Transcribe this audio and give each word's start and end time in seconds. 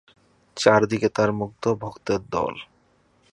চারদিকে 0.57 1.09
তাঁর 1.15 1.29
মুগ্ধ 1.31 1.63
ভক্তের 1.81 2.21
দল। 2.29 2.53